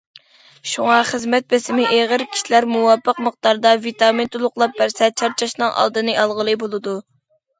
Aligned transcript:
شۇڭا 0.69 0.93
خىزمەت 1.09 1.43
بېسىمى 1.53 1.83
ئېغىر 1.97 2.23
كىشىلەر 2.31 2.67
مۇۋاپىق 2.71 3.21
مىقداردا 3.27 3.73
ۋىتامىن 3.83 4.31
تولۇقلاپ 4.37 4.73
بەرسە، 4.81 5.11
چارچاشنىڭ 5.23 5.77
ئالدىنى 5.83 6.17
ئالغىلى 6.23 6.57
بولىدۇ. 6.65 6.97